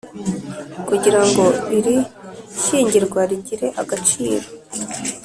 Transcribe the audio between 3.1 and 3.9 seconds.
rigire